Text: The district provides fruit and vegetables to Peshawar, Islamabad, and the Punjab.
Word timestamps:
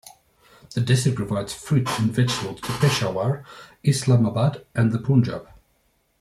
The 0.73 0.81
district 0.81 1.15
provides 1.17 1.53
fruit 1.53 1.87
and 1.99 2.11
vegetables 2.11 2.61
to 2.61 2.71
Peshawar, 2.79 3.45
Islamabad, 3.83 4.65
and 4.73 4.91
the 4.91 4.97
Punjab. 4.97 5.47